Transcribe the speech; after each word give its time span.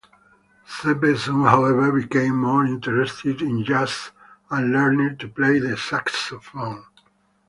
Sepe 0.65 1.15
soon, 1.15 1.43
however, 1.45 1.91
became 1.91 2.37
more 2.37 2.65
interested 2.65 3.39
in 3.43 3.63
jazz 3.63 4.09
and 4.49 4.71
learned 4.73 5.19
to 5.19 5.27
play 5.27 5.59
the 5.59 5.77
saxophone. 5.77 6.83